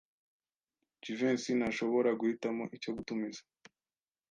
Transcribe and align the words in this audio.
Jivency 1.03 1.51
ntashobora 1.59 2.09
guhitamo 2.19 2.63
icyo 2.75 2.89
gutumiza. 2.97 3.41